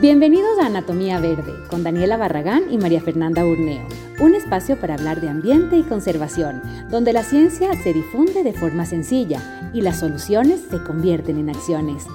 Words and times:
Bienvenidos 0.00 0.60
a 0.60 0.66
Anatomía 0.66 1.18
Verde 1.18 1.52
con 1.68 1.82
Daniela 1.82 2.16
Barragán 2.16 2.70
y 2.70 2.78
María 2.78 3.00
Fernanda 3.00 3.44
Urneo, 3.44 3.84
un 4.20 4.36
espacio 4.36 4.76
para 4.76 4.94
hablar 4.94 5.20
de 5.20 5.28
ambiente 5.28 5.76
y 5.76 5.82
conservación, 5.82 6.62
donde 6.88 7.12
la 7.12 7.24
ciencia 7.24 7.74
se 7.82 7.92
difunde 7.92 8.44
de 8.44 8.52
forma 8.52 8.86
sencilla 8.86 9.70
y 9.74 9.80
las 9.80 9.98
soluciones 9.98 10.60
se 10.70 10.80
convierten 10.84 11.38
en 11.38 11.50
acciones. 11.50 12.06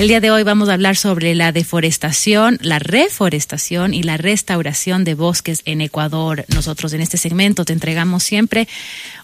El 0.00 0.08
día 0.08 0.20
de 0.20 0.30
hoy 0.30 0.44
vamos 0.44 0.70
a 0.70 0.72
hablar 0.72 0.96
sobre 0.96 1.34
la 1.34 1.52
deforestación, 1.52 2.56
la 2.62 2.78
reforestación 2.78 3.92
y 3.92 4.02
la 4.02 4.16
restauración 4.16 5.04
de 5.04 5.12
bosques 5.12 5.60
en 5.66 5.82
Ecuador. 5.82 6.46
Nosotros 6.54 6.94
en 6.94 7.02
este 7.02 7.18
segmento 7.18 7.66
te 7.66 7.74
entregamos 7.74 8.22
siempre 8.22 8.66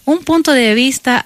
un 0.05 0.19
punto 0.19 0.51
de 0.51 0.75
vista 0.75 1.25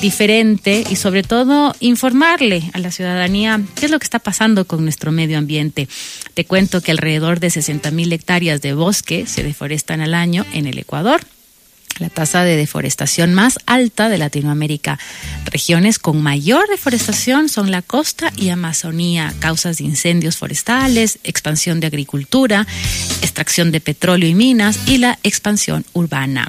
diferente 0.00 0.84
y 0.88 0.94
sobre 0.94 1.24
todo 1.24 1.74
informarle 1.80 2.70
a 2.72 2.78
la 2.78 2.92
ciudadanía 2.92 3.60
qué 3.74 3.86
es 3.86 3.90
lo 3.90 3.98
que 3.98 4.04
está 4.04 4.20
pasando 4.20 4.64
con 4.64 4.84
nuestro 4.84 5.10
medio 5.10 5.38
ambiente. 5.38 5.88
Te 6.34 6.44
cuento 6.44 6.80
que 6.82 6.92
alrededor 6.92 7.40
de 7.40 7.50
60 7.50 7.90
mil 7.90 8.12
hectáreas 8.12 8.62
de 8.62 8.74
bosque 8.74 9.26
se 9.26 9.42
deforestan 9.42 10.00
al 10.00 10.14
año 10.14 10.46
en 10.52 10.68
el 10.68 10.78
Ecuador 10.78 11.22
la 11.98 12.08
tasa 12.08 12.44
de 12.44 12.56
deforestación 12.56 13.34
más 13.34 13.58
alta 13.66 14.08
de 14.08 14.18
Latinoamérica. 14.18 14.98
Regiones 15.46 15.98
con 15.98 16.22
mayor 16.22 16.68
deforestación 16.68 17.48
son 17.48 17.70
la 17.70 17.82
costa 17.82 18.32
y 18.36 18.50
Amazonía, 18.50 19.34
causas 19.40 19.78
de 19.78 19.84
incendios 19.84 20.36
forestales, 20.36 21.18
expansión 21.24 21.80
de 21.80 21.88
agricultura, 21.88 22.66
extracción 23.20 23.72
de 23.72 23.80
petróleo 23.80 24.28
y 24.28 24.34
minas 24.34 24.78
y 24.86 24.98
la 24.98 25.18
expansión 25.22 25.84
urbana. 25.92 26.48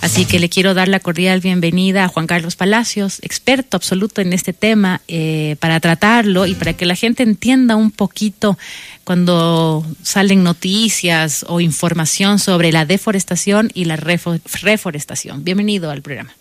Así 0.00 0.24
que 0.24 0.38
le 0.38 0.48
quiero 0.48 0.74
dar 0.74 0.88
la 0.88 1.00
cordial 1.00 1.40
bienvenida 1.40 2.04
a 2.04 2.08
Juan 2.08 2.26
Carlos 2.26 2.56
Palacios, 2.56 3.18
experto 3.22 3.76
absoluto 3.76 4.20
en 4.20 4.32
este 4.32 4.52
tema, 4.52 5.00
eh, 5.08 5.56
para 5.60 5.80
tratarlo 5.80 6.46
y 6.46 6.54
para 6.54 6.72
que 6.72 6.86
la 6.86 6.94
gente 6.94 7.22
entienda 7.22 7.76
un 7.76 7.90
poquito 7.90 8.56
cuando 9.04 9.84
salen 10.02 10.44
noticias 10.44 11.44
o 11.48 11.60
información 11.60 12.38
sobre 12.38 12.72
la 12.72 12.86
deforestación 12.86 13.70
y 13.74 13.86
la 13.86 13.96
reforestación. 13.96 15.44
Bienvenido 15.44 15.90
al 15.90 16.02
programa. 16.02 16.37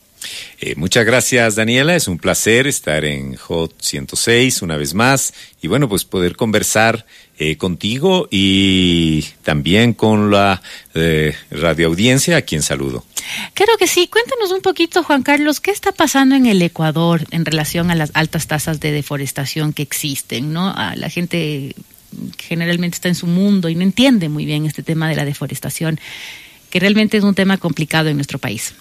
Eh, 0.59 0.73
muchas 0.75 1.05
gracias, 1.05 1.55
Daniela. 1.55 1.95
Es 1.95 2.07
un 2.07 2.17
placer 2.17 2.67
estar 2.67 3.05
en 3.05 3.35
Hot 3.35 3.73
106 3.79 4.61
una 4.61 4.77
vez 4.77 4.93
más 4.93 5.33
y 5.61 5.67
bueno, 5.67 5.87
pues 5.87 6.05
poder 6.05 6.35
conversar 6.35 7.05
eh, 7.37 7.57
contigo 7.57 8.27
y 8.31 9.21
también 9.43 9.93
con 9.93 10.31
la 10.31 10.61
eh, 10.95 11.35
radioaudiencia 11.51 12.37
a 12.37 12.41
quien 12.41 12.63
saludo. 12.63 13.05
Claro 13.53 13.73
que 13.77 13.87
sí. 13.87 14.07
Cuéntanos 14.07 14.51
un 14.51 14.61
poquito, 14.61 15.03
Juan 15.03 15.21
Carlos, 15.21 15.59
¿qué 15.59 15.71
está 15.71 15.91
pasando 15.91 16.35
en 16.35 16.45
el 16.45 16.61
Ecuador 16.61 17.25
en 17.31 17.45
relación 17.45 17.91
a 17.91 17.95
las 17.95 18.11
altas 18.13 18.47
tasas 18.47 18.79
de 18.79 18.91
deforestación 18.91 19.73
que 19.73 19.83
existen? 19.83 20.53
¿no? 20.53 20.73
La 20.95 21.09
gente 21.09 21.75
generalmente 22.37 22.95
está 22.95 23.09
en 23.09 23.15
su 23.15 23.27
mundo 23.27 23.69
y 23.69 23.75
no 23.75 23.83
entiende 23.83 24.29
muy 24.29 24.45
bien 24.45 24.65
este 24.65 24.81
tema 24.81 25.09
de 25.09 25.15
la 25.15 25.25
deforestación, 25.25 25.99
que 26.69 26.79
realmente 26.79 27.17
es 27.17 27.23
un 27.23 27.35
tema 27.35 27.57
complicado 27.57 28.09
en 28.09 28.15
nuestro 28.15 28.39
país. 28.39 28.73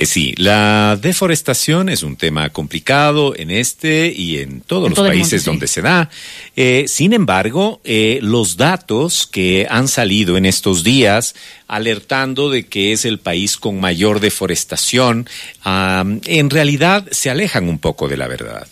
Eh, 0.00 0.06
sí, 0.06 0.34
la 0.38 0.96
deforestación 1.00 1.90
es 1.90 2.02
un 2.02 2.16
tema 2.16 2.48
complicado 2.48 3.34
en 3.36 3.50
este 3.50 4.10
y 4.10 4.38
en 4.38 4.62
todos 4.62 4.88
los 4.88 4.98
países 4.98 5.44
donde 5.44 5.66
se 5.66 5.82
da. 5.82 6.08
Eh, 6.56 6.86
sin 6.88 7.12
embargo, 7.12 7.82
eh, 7.84 8.18
los 8.22 8.56
datos 8.56 9.26
que 9.26 9.66
han 9.68 9.88
salido 9.88 10.38
en 10.38 10.46
estos 10.46 10.84
días 10.84 11.34
alertando 11.68 12.48
de 12.50 12.66
que 12.66 12.92
es 12.92 13.04
el 13.04 13.18
país 13.18 13.56
con 13.56 13.78
mayor 13.78 14.18
deforestación, 14.18 15.28
en 15.64 16.50
realidad 16.50 17.06
se 17.12 17.30
alejan 17.30 17.68
un 17.68 17.78
poco 17.78 18.08
de 18.08 18.16
la 18.16 18.26
verdad. 18.26 18.66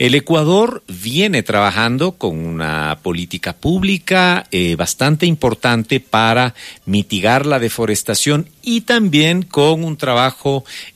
El 0.00 0.16
Ecuador 0.16 0.82
viene 0.88 1.44
trabajando 1.44 2.12
con 2.12 2.36
una 2.36 2.98
política 3.04 3.52
pública 3.52 4.48
bastante 4.76 5.26
importante 5.26 6.00
para 6.00 6.56
mitigar 6.86 7.46
la 7.46 7.60
deforestación 7.60 8.48
y 8.62 8.80
también 8.80 9.42
con 9.42 9.84
un 9.84 9.96
trabajo 9.96 10.29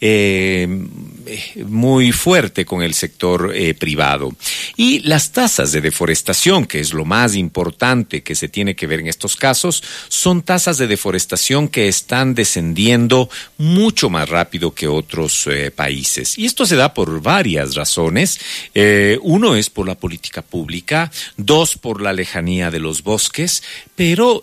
eh, 0.01 0.67
muy 1.67 2.13
fuerte 2.13 2.65
con 2.65 2.83
el 2.83 2.95
sector 2.95 3.53
eh, 3.55 3.75
privado. 3.75 4.35
Y 4.77 5.01
las 5.01 5.33
tasas 5.33 5.73
de 5.73 5.81
deforestación, 5.81 6.67
que 6.67 6.81
es 6.81 6.93
lo 6.93 7.05
más 7.05 7.35
importante 7.35 8.23
que 8.23 8.35
se 8.35 8.49
tiene 8.49 8.75
que 8.75 8.87
ver 8.87 9.01
en 9.01 9.09
estos 9.09 9.37
casos, 9.37 9.83
son 10.09 10.43
tasas 10.43 10.79
de 10.79 10.87
deforestación 10.87 11.69
que 11.69 11.89
están 11.89 12.35
descendiendo 12.35 13.29
mucho 13.59 14.11
más 14.11 14.29
rápido 14.29 14.75
que 14.75 14.89
otros 14.89 15.47
eh, 15.47 15.71
países. 15.71 16.39
Y 16.39 16.47
esto 16.47 16.67
se 16.67 16.77
da 16.77 16.95
por 16.95 17.21
varias 17.21 17.75
razones. 17.75 18.41
uno 19.23 19.57
es 19.57 19.71
por 19.71 19.87
la 19.87 19.95
política 19.95 20.43
pública, 20.43 21.11
dos 21.37 21.77
por 21.77 22.01
la 22.01 22.13
lejanía 22.13 22.71
de 22.71 22.81
los 22.81 23.03
bosques, 23.03 23.63
pero 23.97 24.43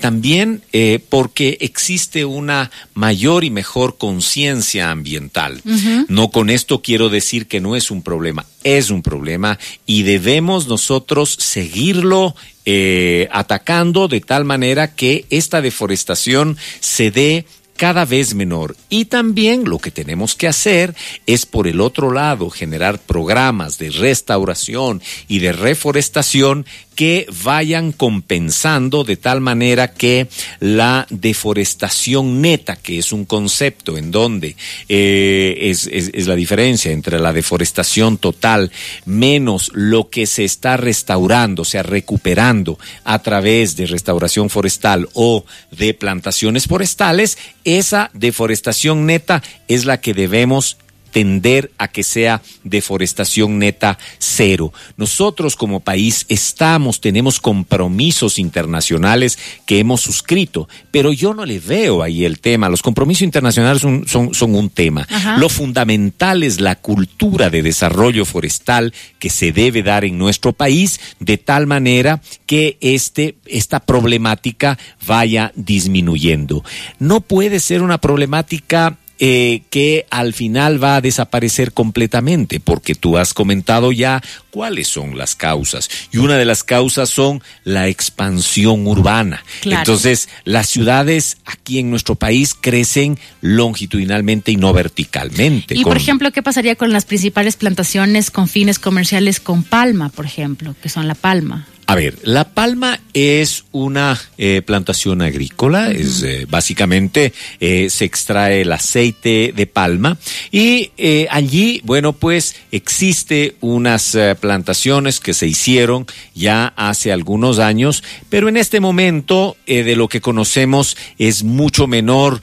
también 0.00 0.62
porque 1.08 1.58
existe 1.60 2.24
una 2.24 2.70
mayor 2.94 3.44
y 3.44 3.50
mejor 3.50 3.98
conciencia 3.98 4.90
ambiental. 4.90 5.60
No 6.08 6.30
con 6.30 6.50
esto 6.50 6.82
quiero 6.82 7.08
decir 7.08 7.46
que 7.46 7.60
no 7.60 7.76
es 7.76 7.90
un 7.90 8.02
problema, 8.02 8.46
es 8.64 8.90
un 8.90 9.02
problema 9.02 9.58
y 9.86 10.02
debemos 10.02 10.66
nosotros 10.66 11.36
seguirlo 11.38 12.34
eh, 12.64 13.28
atacando 13.32 14.08
de 14.08 14.20
tal 14.20 14.44
manera 14.44 14.94
que 14.94 15.26
esta 15.30 15.60
deforestación 15.60 16.56
se 16.80 17.10
dé 17.10 17.46
cada 17.78 18.04
vez 18.04 18.34
menor. 18.34 18.76
Y 18.90 19.06
también 19.06 19.64
lo 19.64 19.78
que 19.78 19.90
tenemos 19.90 20.34
que 20.34 20.48
hacer 20.48 20.94
es, 21.26 21.46
por 21.46 21.68
el 21.68 21.80
otro 21.80 22.10
lado, 22.12 22.50
generar 22.50 22.98
programas 22.98 23.78
de 23.78 23.90
restauración 23.90 25.00
y 25.28 25.38
de 25.38 25.52
reforestación 25.52 26.66
que 26.98 27.28
vayan 27.44 27.92
compensando 27.92 29.04
de 29.04 29.16
tal 29.16 29.40
manera 29.40 29.92
que 29.92 30.26
la 30.58 31.06
deforestación 31.10 32.40
neta, 32.40 32.74
que 32.74 32.98
es 32.98 33.12
un 33.12 33.24
concepto 33.24 33.96
en 33.96 34.10
donde 34.10 34.56
eh, 34.88 35.56
es, 35.60 36.26
la 36.26 36.34
diferencia 36.34 36.90
entre 36.90 37.20
la 37.20 37.32
deforestación 37.32 38.18
total 38.18 38.72
menos 39.04 39.70
lo 39.74 40.10
que 40.10 40.26
se 40.26 40.44
está 40.44 40.76
restaurando, 40.76 41.62
o 41.62 41.64
sea, 41.64 41.84
recuperando 41.84 42.80
a 43.04 43.20
través 43.20 43.76
de 43.76 43.86
restauración 43.86 44.50
forestal 44.50 45.08
o 45.12 45.44
de 45.70 45.94
plantaciones 45.94 46.66
forestales, 46.66 47.38
esa 47.62 48.10
deforestación 48.12 49.06
neta 49.06 49.40
es 49.68 49.84
la 49.84 50.00
que 50.00 50.14
debemos 50.14 50.78
tender 51.10 51.72
a 51.78 51.88
que 51.88 52.02
sea 52.02 52.42
deforestación 52.64 53.58
neta 53.58 53.98
cero. 54.18 54.72
Nosotros 54.96 55.56
como 55.56 55.80
país 55.80 56.26
estamos, 56.28 57.00
tenemos 57.00 57.40
compromisos 57.40 58.38
internacionales 58.38 59.38
que 59.66 59.78
hemos 59.78 60.00
suscrito, 60.00 60.68
pero 60.90 61.12
yo 61.12 61.34
no 61.34 61.44
le 61.44 61.58
veo 61.58 62.02
ahí 62.02 62.24
el 62.24 62.40
tema. 62.40 62.68
Los 62.68 62.82
compromisos 62.82 63.22
internacionales 63.22 63.82
son, 63.82 64.06
son, 64.06 64.54
un 64.54 64.70
tema. 64.70 65.06
Lo 65.38 65.48
fundamental 65.48 66.42
es 66.42 66.60
la 66.60 66.76
cultura 66.76 67.50
de 67.50 67.62
desarrollo 67.62 68.24
forestal 68.24 68.94
que 69.18 69.30
se 69.30 69.52
debe 69.52 69.82
dar 69.82 70.04
en 70.04 70.18
nuestro 70.18 70.52
país 70.52 71.00
de 71.20 71.38
tal 71.38 71.66
manera 71.66 72.20
que 72.46 72.78
este, 72.80 73.36
esta 73.46 73.80
problemática 73.80 74.78
vaya 75.06 75.52
disminuyendo. 75.54 76.64
No 76.98 77.20
puede 77.20 77.60
ser 77.60 77.82
una 77.82 77.98
problemática 77.98 78.96
eh, 79.20 79.62
que 79.70 80.06
al 80.10 80.32
final 80.32 80.82
va 80.82 80.96
a 80.96 81.00
desaparecer 81.00 81.72
completamente, 81.72 82.60
porque 82.60 82.94
tú 82.94 83.18
has 83.18 83.34
comentado 83.34 83.90
ya 83.92 84.22
cuáles 84.50 84.88
son 84.88 85.18
las 85.18 85.34
causas. 85.34 85.90
Y 86.12 86.18
una 86.18 86.36
de 86.38 86.44
las 86.44 86.64
causas 86.64 87.10
son 87.10 87.42
la 87.64 87.88
expansión 87.88 88.86
urbana. 88.86 89.44
Entonces, 89.62 90.28
las 90.44 90.68
ciudades 90.68 91.38
aquí 91.44 91.78
en 91.78 91.90
nuestro 91.90 92.14
país 92.14 92.54
crecen 92.54 93.18
longitudinalmente 93.40 94.52
y 94.52 94.56
no 94.56 94.72
verticalmente. 94.72 95.74
Y, 95.74 95.82
por 95.82 95.96
ejemplo, 95.96 96.30
¿qué 96.30 96.42
pasaría 96.42 96.76
con 96.76 96.92
las 96.92 97.04
principales 97.04 97.56
plantaciones 97.56 98.30
con 98.30 98.48
fines 98.48 98.78
comerciales 98.78 99.40
con 99.40 99.64
palma, 99.64 100.08
por 100.10 100.26
ejemplo, 100.26 100.74
que 100.82 100.88
son 100.88 101.08
la 101.08 101.14
palma? 101.14 101.66
A 101.90 101.94
ver, 101.94 102.18
la 102.22 102.44
palma 102.44 103.00
es 103.14 103.64
una 103.72 104.20
eh, 104.36 104.60
plantación 104.60 105.22
agrícola, 105.22 105.90
es 105.90 106.22
eh, 106.22 106.46
básicamente 106.46 107.32
eh, 107.60 107.88
se 107.88 108.04
extrae 108.04 108.60
el 108.60 108.72
aceite 108.72 109.54
de 109.56 109.66
palma 109.66 110.18
y 110.52 110.90
allí, 111.30 111.80
bueno, 111.84 112.12
pues 112.12 112.56
existe 112.72 113.56
unas 113.62 114.18
plantaciones 114.38 115.18
que 115.18 115.32
se 115.32 115.46
hicieron 115.46 116.06
ya 116.34 116.74
hace 116.76 117.10
algunos 117.10 117.58
años, 117.58 118.04
pero 118.28 118.50
en 118.50 118.58
este 118.58 118.80
momento 118.80 119.56
de 119.66 119.96
lo 119.96 120.08
que 120.08 120.20
conocemos 120.20 120.94
es 121.18 121.42
mucho 121.42 121.86
menor, 121.86 122.42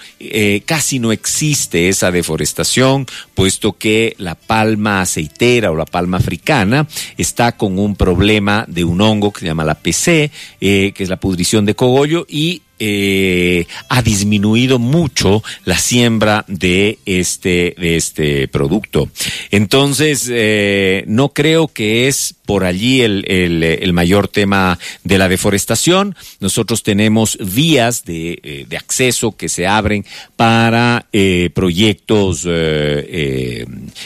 casi 0.65 0.97
no 0.97 1.11
existe 1.11 1.89
esa 1.89 2.09
deforestación, 2.09 3.05
puesto 3.35 3.73
que 3.73 4.15
la 4.17 4.33
palma 4.33 5.01
aceitera 5.01 5.69
o 5.69 5.75
la 5.75 5.85
palma 5.85 6.17
africana 6.17 6.87
está 7.17 7.57
con 7.57 7.77
un 7.77 7.95
problema 7.95 8.65
de 8.67 8.83
un 8.83 9.01
hongo 9.01 9.34
que 9.35 9.41
se 9.41 9.45
llama 9.45 9.63
la 9.63 9.75
PC, 9.75 10.31
eh, 10.61 10.91
que 10.95 11.03
es 11.03 11.09
la 11.09 11.17
pudrición 11.17 11.65
de 11.65 11.75
cogollo, 11.75 12.25
y 12.27 12.63
eh, 12.77 13.67
ha 13.87 14.01
disminuido 14.01 14.79
mucho 14.79 15.41
la 15.63 15.77
siembra 15.77 16.43
de 16.49 16.99
este, 17.05 17.73
de 17.77 17.95
este 17.95 18.47
producto. 18.49 19.09
Entonces, 19.49 20.29
eh, 20.29 21.05
no 21.07 21.29
creo 21.29 21.69
que 21.69 22.07
es 22.07 22.35
por 22.45 22.65
allí 22.65 23.01
el, 23.01 23.23
el, 23.27 23.93
mayor 23.93 24.27
tema 24.27 24.77
de 25.03 25.17
la 25.17 25.29
deforestación. 25.29 26.15
Nosotros 26.39 26.83
tenemos 26.83 27.37
vías 27.39 28.03
de, 28.03 28.39
eh, 28.43 28.65
de 28.67 28.77
acceso 28.77 29.31
que 29.31 29.49
se 29.49 29.65
abren 29.65 30.05
para 30.35 31.05
proyectos 31.53 32.45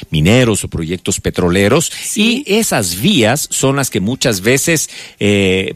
mineros 0.09 0.63
o 0.63 0.67
proyectos 0.67 1.19
petroleros 1.19 1.91
y 2.15 2.43
esas 2.45 3.01
vías 3.01 3.47
son 3.51 3.75
las 3.77 3.89
que 3.89 3.99
muchas 3.99 4.41
veces 4.41 4.89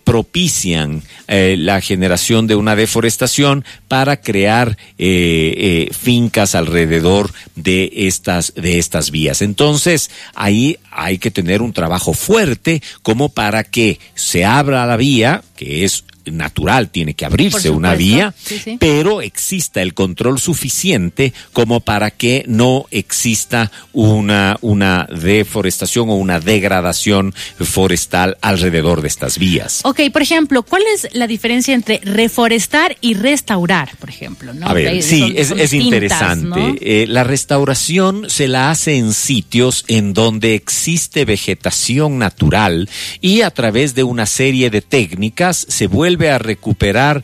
propician 0.04 1.02
la 1.28 1.82
generación 1.82 2.48
de 2.48 2.56
una 2.56 2.76
deforestación 2.84 3.66
para 3.88 4.18
crear 4.18 4.78
eh, 4.98 5.88
eh, 5.88 5.94
fincas 5.94 6.56
alrededor 6.56 7.34
de 7.56 7.92
estas, 7.96 8.54
de 8.56 8.80
estas 8.80 9.12
vías. 9.12 9.42
Entonces, 9.42 10.12
ahí 10.36 10.78
hay 10.92 11.18
que 11.18 11.32
tener 11.32 11.62
un 11.62 11.74
trabajo 11.74 12.14
fuerte 12.14 12.82
como 13.02 13.30
para 13.30 13.64
que 13.64 14.00
se 14.16 14.46
abra 14.46 14.86
la 14.86 14.98
vía, 14.98 15.44
que 15.56 15.86
es 15.86 16.04
natural, 16.26 16.90
tiene 16.90 17.14
que 17.14 17.26
abrirse 17.26 17.70
una 17.70 17.96
vía, 17.96 18.34
pero 18.80 19.22
exista 19.22 19.82
el 19.82 19.94
control 19.94 20.40
suficiente 20.40 21.34
como 21.52 21.80
para 21.80 22.12
que 22.12 22.44
no 22.48 22.86
exista 22.92 23.72
una, 23.92 24.58
una 24.62 25.08
deforestación 25.10 26.10
o 26.10 26.16
una 26.16 26.40
degradación 26.40 27.34
forestal 27.60 28.38
alrededor 28.42 29.02
de 29.02 29.08
estas 29.08 29.38
vías. 29.38 29.82
Ok, 29.84 30.02
por 30.12 30.22
ejemplo, 30.22 30.64
¿cuál 30.64 30.84
es 30.94 31.08
la 31.14 31.28
diferencia 31.28 31.74
entre 31.74 32.00
reforestar 32.04 32.98
y 33.02 33.14
restaurar, 33.14 33.96
por 33.98 34.10
ejemplo? 34.10 34.54
A 34.62 34.74
ver, 34.74 35.02
sí, 35.04 35.34
es, 35.36 35.74
interesante. 35.74 36.78
Eh, 36.82 37.06
la 37.08 37.24
restauración 37.24 38.30
se 38.30 38.48
la 38.48 38.72
hace 38.72 38.98
en 38.98 39.14
sitios 39.14 39.86
en 39.88 40.14
donde 40.14 40.56
existe 40.56 41.26
vegetación 41.26 42.18
natural 42.18 42.90
y 43.22 43.42
a 43.42 43.52
través 43.52 43.96
de 43.96 44.04
una 44.04 44.26
serie 44.26 44.70
de 44.70 44.82
técnicas 44.82 45.66
se 45.70 45.88
vuelve 45.88 46.13
vuelve 46.16 46.32
a 46.32 46.38
recuperar 46.38 47.24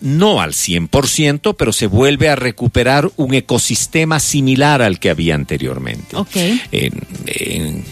no 0.00 0.40
al 0.40 0.52
100%, 0.52 1.54
pero 1.56 1.72
se 1.72 1.86
vuelve 1.86 2.28
a 2.28 2.36
recuperar 2.36 3.10
un 3.16 3.34
ecosistema 3.34 4.20
similar 4.20 4.82
al 4.82 4.98
que 4.98 5.10
había 5.10 5.34
anteriormente. 5.34 6.16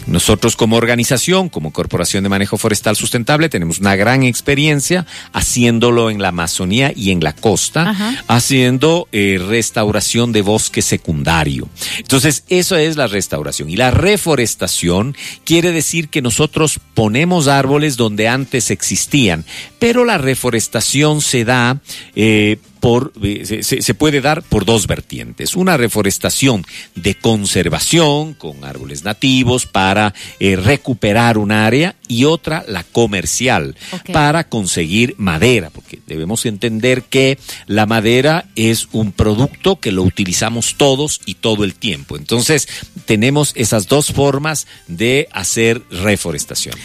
nosotros 0.07 0.55
como 0.55 0.75
organización, 0.75 1.49
como 1.49 1.71
Corporación 1.71 2.23
de 2.23 2.29
Manejo 2.29 2.57
Forestal 2.57 2.95
Sustentable, 2.95 3.49
tenemos 3.49 3.79
una 3.79 3.95
gran 3.95 4.23
experiencia 4.23 5.05
haciéndolo 5.33 6.09
en 6.09 6.21
la 6.21 6.29
Amazonía 6.29 6.91
y 6.95 7.11
en 7.11 7.23
la 7.23 7.33
costa, 7.33 7.95
haciendo 8.27 9.07
eh, 9.11 9.39
restauración 9.45 10.31
de 10.31 10.41
bosque 10.41 10.81
secundario. 10.81 11.69
Entonces, 11.97 12.43
eso 12.49 12.75
es 12.75 12.95
la 12.95 13.07
restauración. 13.07 13.69
Y 13.69 13.75
la 13.75 13.91
reforestación 13.91 15.15
quiere 15.45 15.71
decir 15.71 16.09
que 16.09 16.21
nosotros 16.21 16.79
ponemos 16.93 17.47
árboles 17.47 17.97
donde 17.97 18.27
antes 18.27 18.71
existían, 18.71 19.45
pero 19.79 20.05
la 20.05 20.17
reforestación 20.17 21.21
se 21.21 21.45
da 21.45 21.81
eh, 22.15 22.57
por, 22.79 23.11
eh, 23.21 23.61
se, 23.63 23.93
puede 23.93 24.21
dar 24.21 24.41
por 24.43 24.65
dos 24.65 24.87
vertientes. 24.87 25.55
Una 25.55 25.77
reforestación 25.77 26.65
de 26.95 27.15
conservación 27.15 28.33
con 28.33 28.63
árboles 28.63 29.03
nativos 29.03 29.65
para 29.65 30.13
eh, 30.39 30.55
recuperar 30.55 31.37
un 31.37 31.51
área 31.51 31.95
y 32.07 32.25
otra 32.25 32.63
la 32.67 32.83
comercial 32.83 33.75
para 34.11 34.45
conseguir 34.45 35.15
madera, 35.17 35.69
porque 35.69 35.99
debemos 36.07 36.45
entender 36.45 37.03
que 37.03 37.37
la 37.67 37.85
madera 37.85 38.45
es 38.55 38.87
un 38.91 39.11
producto 39.11 39.79
que 39.79 39.91
lo 39.91 40.03
utilizamos 40.03 40.75
todos 40.75 41.21
y 41.25 41.35
todo 41.35 41.63
el 41.63 41.75
tiempo. 41.75 42.17
Entonces, 42.17 42.67
tenemos 43.05 43.51
esas 43.55 43.87
dos 43.87 44.07
formas 44.07 44.67
de 44.87 45.27
hacer 45.31 45.83
reforestación. 45.91 46.75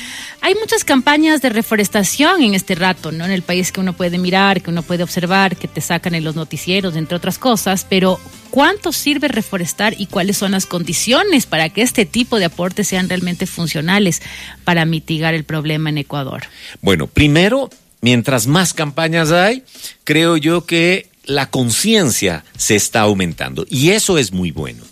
Hay 0.44 0.54
muchas 0.56 0.84
campañas 0.84 1.40
de 1.40 1.48
reforestación 1.48 2.42
en 2.42 2.52
este 2.52 2.74
rato, 2.74 3.10
¿no? 3.10 3.24
En 3.24 3.30
el 3.30 3.40
país 3.40 3.72
que 3.72 3.80
uno 3.80 3.94
puede 3.94 4.18
mirar, 4.18 4.60
que 4.60 4.68
uno 4.68 4.82
puede 4.82 5.02
observar, 5.02 5.56
que 5.56 5.68
te 5.68 5.80
sacan 5.80 6.14
en 6.14 6.22
los 6.22 6.36
noticieros, 6.36 6.96
entre 6.96 7.16
otras 7.16 7.38
cosas, 7.38 7.86
pero 7.88 8.20
¿cuánto 8.50 8.92
sirve 8.92 9.28
reforestar 9.28 9.94
y 9.98 10.04
cuáles 10.04 10.36
son 10.36 10.50
las 10.50 10.66
condiciones 10.66 11.46
para 11.46 11.70
que 11.70 11.80
este 11.80 12.04
tipo 12.04 12.38
de 12.38 12.44
aportes 12.44 12.88
sean 12.88 13.08
realmente 13.08 13.46
funcionales 13.46 14.20
para 14.64 14.84
mitigar 14.84 15.32
el 15.32 15.44
problema 15.44 15.88
en 15.88 15.96
Ecuador? 15.96 16.42
Bueno, 16.82 17.06
primero, 17.06 17.70
mientras 18.02 18.46
más 18.46 18.74
campañas 18.74 19.32
hay, 19.32 19.62
creo 20.04 20.36
yo 20.36 20.66
que 20.66 21.08
la 21.24 21.48
conciencia 21.48 22.44
se 22.58 22.76
está 22.76 23.00
aumentando 23.00 23.64
y 23.70 23.92
eso 23.92 24.18
es 24.18 24.30
muy 24.30 24.50
bueno. 24.50 24.84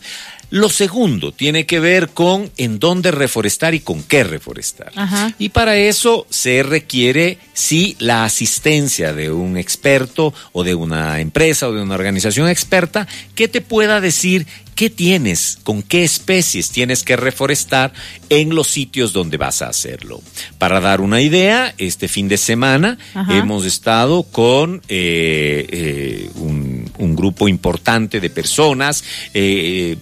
Lo 0.52 0.68
segundo 0.68 1.32
tiene 1.32 1.64
que 1.64 1.80
ver 1.80 2.10
con 2.10 2.50
en 2.58 2.78
dónde 2.78 3.10
reforestar 3.10 3.72
y 3.72 3.80
con 3.80 4.02
qué 4.02 4.22
reforestar. 4.22 4.92
Y 5.38 5.48
para 5.48 5.78
eso 5.78 6.26
se 6.28 6.62
requiere, 6.62 7.38
sí, 7.54 7.96
la 7.98 8.24
asistencia 8.24 9.14
de 9.14 9.30
un 9.30 9.56
experto 9.56 10.34
o 10.52 10.62
de 10.62 10.74
una 10.74 11.20
empresa 11.20 11.68
o 11.68 11.72
de 11.72 11.80
una 11.80 11.94
organización 11.94 12.50
experta 12.50 13.08
que 13.34 13.48
te 13.48 13.62
pueda 13.62 14.02
decir 14.02 14.46
qué 14.74 14.90
tienes, 14.90 15.58
con 15.62 15.82
qué 15.82 16.04
especies 16.04 16.70
tienes 16.70 17.02
que 17.02 17.16
reforestar 17.16 17.92
en 18.28 18.54
los 18.54 18.68
sitios 18.68 19.12
donde 19.12 19.36
vas 19.36 19.62
a 19.62 19.68
hacerlo. 19.68 20.20
Para 20.58 20.80
dar 20.80 21.00
una 21.00 21.20
idea, 21.20 21.74
este 21.78 22.08
fin 22.08 22.28
de 22.28 22.36
semana 22.36 22.98
hemos 23.30 23.64
estado 23.64 24.22
con 24.24 24.82
eh, 24.88 25.66
eh, 25.70 26.30
un, 26.34 26.90
un, 26.98 27.16
grupo 27.16 27.48
importante 27.48 28.20
de 28.20 28.30
personas. 28.30 29.04
Eh, 29.34 29.96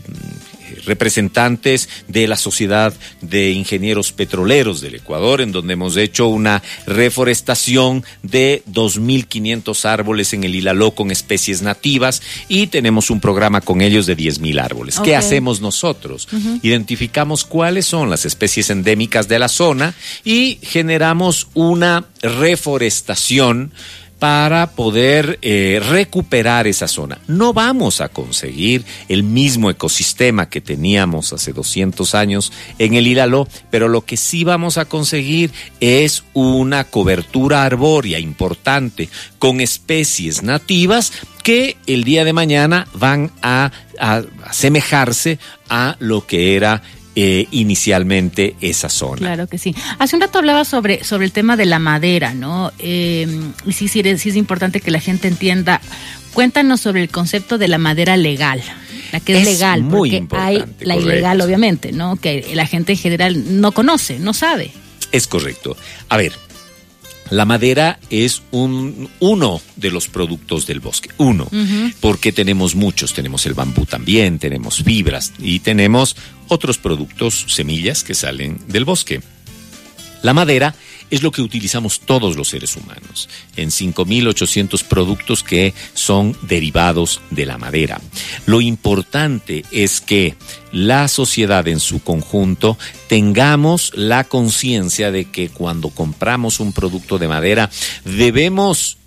representantes 0.84 1.88
de 2.08 2.26
la 2.26 2.36
Sociedad 2.36 2.92
de 3.20 3.50
Ingenieros 3.50 4.12
Petroleros 4.12 4.80
del 4.80 4.96
Ecuador, 4.96 5.40
en 5.40 5.52
donde 5.52 5.74
hemos 5.74 5.96
hecho 5.96 6.28
una 6.28 6.62
reforestación 6.86 8.04
de 8.22 8.62
2.500 8.70 9.84
árboles 9.84 10.32
en 10.32 10.44
el 10.44 10.54
Hilaló 10.54 10.92
con 10.92 11.10
especies 11.10 11.62
nativas 11.62 12.22
y 12.48 12.68
tenemos 12.68 13.10
un 13.10 13.20
programa 13.20 13.60
con 13.60 13.80
ellos 13.80 14.06
de 14.06 14.16
10.000 14.16 14.60
árboles. 14.60 15.00
¿Qué 15.00 15.16
hacemos 15.16 15.60
nosotros? 15.60 16.28
Identificamos 16.62 17.44
cuáles 17.44 17.86
son 17.86 18.10
las 18.10 18.24
especies 18.24 18.70
endémicas 18.70 19.28
de 19.28 19.38
la 19.38 19.48
zona 19.48 19.94
y 20.24 20.58
generamos 20.62 21.48
una 21.54 22.06
reforestación 22.22 23.72
para 24.20 24.72
poder 24.72 25.38
eh, 25.40 25.80
recuperar 25.88 26.66
esa 26.66 26.86
zona. 26.86 27.18
No 27.26 27.54
vamos 27.54 28.02
a 28.02 28.10
conseguir 28.10 28.84
el 29.08 29.22
mismo 29.22 29.70
ecosistema 29.70 30.50
que 30.50 30.60
teníamos 30.60 31.32
hace 31.32 31.54
200 31.54 32.14
años 32.14 32.52
en 32.78 32.94
el 32.94 33.06
Hílalo, 33.06 33.48
pero 33.70 33.88
lo 33.88 34.04
que 34.04 34.18
sí 34.18 34.44
vamos 34.44 34.76
a 34.76 34.84
conseguir 34.84 35.50
es 35.80 36.22
una 36.34 36.84
cobertura 36.84 37.64
arbórea 37.64 38.18
importante 38.18 39.08
con 39.38 39.62
especies 39.62 40.42
nativas 40.42 41.12
que 41.42 41.78
el 41.86 42.04
día 42.04 42.24
de 42.26 42.34
mañana 42.34 42.86
van 42.92 43.32
a, 43.40 43.72
a 43.98 44.22
asemejarse 44.44 45.38
a 45.70 45.96
lo 45.98 46.26
que 46.26 46.56
era 46.56 46.82
eh, 47.16 47.46
inicialmente 47.50 48.56
esa 48.60 48.88
zona. 48.88 49.18
Claro 49.18 49.46
que 49.46 49.58
sí. 49.58 49.74
Hace 49.98 50.16
un 50.16 50.22
rato 50.22 50.38
hablaba 50.38 50.64
sobre, 50.64 51.04
sobre 51.04 51.26
el 51.26 51.32
tema 51.32 51.56
de 51.56 51.66
la 51.66 51.78
madera, 51.78 52.34
¿no? 52.34 52.72
Eh, 52.78 53.26
y 53.66 53.72
sí, 53.72 53.88
sí, 53.88 54.02
sí 54.18 54.28
es 54.28 54.36
importante 54.36 54.80
que 54.80 54.90
la 54.90 55.00
gente 55.00 55.28
entienda. 55.28 55.80
Cuéntanos 56.32 56.80
sobre 56.80 57.02
el 57.02 57.10
concepto 57.10 57.58
de 57.58 57.68
la 57.68 57.78
madera 57.78 58.16
legal 58.16 58.62
la 59.12 59.20
que 59.20 59.38
es, 59.38 59.44
legal, 59.44 59.82
muy 59.82 60.20
porque 60.20 60.36
hay 60.36 60.64
la 60.80 60.96
ilegal, 60.96 61.40
obviamente, 61.40 61.92
¿no? 61.92 62.16
Que 62.16 62.52
la 62.54 62.66
gente 62.66 62.92
en 62.92 62.98
general 62.98 63.60
no 63.60 63.72
conoce, 63.72 64.18
no 64.18 64.34
sabe. 64.34 64.70
Es 65.12 65.26
correcto. 65.26 65.76
A 66.08 66.16
ver, 66.16 66.32
la 67.30 67.44
madera 67.44 67.98
es 68.10 68.42
un, 68.50 69.08
uno 69.20 69.60
de 69.76 69.90
los 69.90 70.08
productos 70.08 70.66
del 70.66 70.80
bosque, 70.80 71.10
uno, 71.16 71.48
porque 72.00 72.32
tenemos 72.32 72.74
muchos, 72.74 73.14
tenemos 73.14 73.46
el 73.46 73.54
bambú 73.54 73.86
también, 73.86 74.38
tenemos 74.38 74.82
fibras 74.82 75.32
y 75.38 75.60
tenemos 75.60 76.16
otros 76.48 76.78
productos, 76.78 77.46
semillas 77.48 78.02
que 78.02 78.14
salen 78.14 78.58
del 78.66 78.84
bosque. 78.84 79.22
La 80.22 80.34
madera 80.34 80.74
es 81.10 81.22
lo 81.22 81.30
que 81.30 81.42
utilizamos 81.42 82.00
todos 82.00 82.36
los 82.36 82.48
seres 82.48 82.76
humanos, 82.76 83.28
en 83.56 83.70
5.800 83.70 84.84
productos 84.84 85.42
que 85.42 85.74
son 85.94 86.36
derivados 86.42 87.20
de 87.30 87.46
la 87.46 87.58
madera. 87.58 88.00
Lo 88.46 88.60
importante 88.60 89.64
es 89.70 90.00
que 90.00 90.36
la 90.72 91.08
sociedad 91.08 91.66
en 91.68 91.80
su 91.80 92.02
conjunto 92.02 92.78
tengamos 93.08 93.92
la 93.94 94.24
conciencia 94.24 95.10
de 95.10 95.24
que 95.24 95.48
cuando 95.48 95.90
compramos 95.90 96.60
un 96.60 96.72
producto 96.72 97.18
de 97.18 97.28
madera 97.28 97.70
debemos 98.04 98.99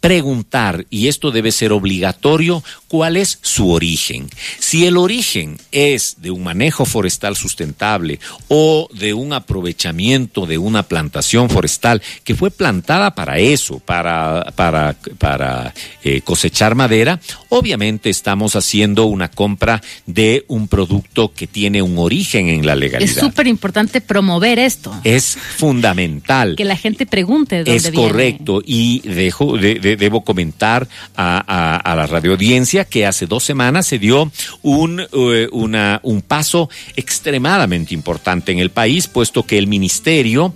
preguntar, 0.00 0.86
y 0.90 1.08
esto 1.08 1.30
debe 1.30 1.52
ser 1.52 1.72
obligatorio, 1.72 2.64
cuál 2.88 3.16
es 3.16 3.38
su 3.42 3.70
origen. 3.70 4.28
Si 4.58 4.86
el 4.86 4.96
origen 4.96 5.58
es 5.72 6.16
de 6.18 6.30
un 6.30 6.42
manejo 6.42 6.84
forestal 6.84 7.36
sustentable 7.36 8.18
o 8.48 8.88
de 8.92 9.14
un 9.14 9.32
aprovechamiento 9.32 10.46
de 10.46 10.58
una 10.58 10.82
plantación 10.82 11.50
forestal 11.50 12.02
que 12.24 12.34
fue 12.34 12.50
plantada 12.50 13.14
para 13.14 13.38
eso, 13.38 13.78
para, 13.78 14.52
para, 14.56 14.96
para 15.18 15.74
eh, 16.02 16.22
cosechar 16.22 16.74
madera, 16.74 17.20
obviamente 17.50 18.10
estamos 18.10 18.56
haciendo 18.56 19.06
una 19.06 19.30
compra 19.30 19.82
de 20.06 20.44
un 20.48 20.68
producto 20.68 21.32
que 21.32 21.46
tiene 21.46 21.82
un 21.82 21.98
origen 21.98 22.48
en 22.48 22.66
la 22.66 22.74
legalidad. 22.74 23.10
Es 23.10 23.20
súper 23.20 23.46
importante 23.46 24.00
promover 24.00 24.58
esto. 24.58 24.94
Es 25.04 25.36
fundamental. 25.56 26.56
Que 26.56 26.64
la 26.64 26.76
gente 26.76 27.06
pregunte 27.06 27.58
dónde 27.58 27.76
Es 27.76 27.90
correcto. 27.90 28.62
Y 28.64 29.00
dejo, 29.00 29.56
de, 29.56 29.89
debo 29.96 30.22
comentar 30.22 30.88
a, 31.16 31.76
a, 31.76 31.94
la 31.96 32.06
radioaudiencia 32.06 32.84
que 32.84 33.06
hace 33.06 33.26
dos 33.26 33.44
semanas 33.44 33.86
se 33.86 33.98
dio 33.98 34.30
un, 34.62 35.00
eh, 35.00 35.48
una, 35.52 36.00
un 36.02 36.22
paso 36.22 36.68
extremadamente 36.96 37.94
importante 37.94 38.52
en 38.52 38.58
el 38.58 38.70
país, 38.70 39.06
puesto 39.06 39.44
que 39.44 39.58
el 39.58 39.66
ministerio 39.66 40.54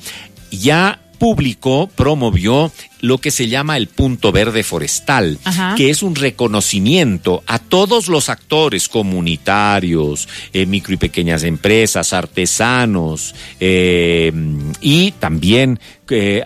ya 0.51 1.01
publicó, 1.19 1.89
promovió 1.95 2.71
lo 3.01 3.19
que 3.19 3.31
se 3.31 3.49
llama 3.49 3.77
el 3.77 3.87
punto 3.89 4.33
verde 4.33 4.63
forestal, 4.63 5.39
que 5.77 5.91
es 5.91 6.03
un 6.03 6.15
reconocimiento 6.15 7.43
a 7.47 7.59
todos 7.59 8.09
los 8.09 8.29
actores 8.29 8.89
comunitarios, 8.89 10.29
eh, 10.53 10.67
micro 10.67 10.95
y 10.95 10.97
pequeñas 10.97 11.45
empresas, 11.45 12.13
artesanos 12.13 13.35
eh, 13.61 14.33
y 14.81 15.13
también 15.13 15.81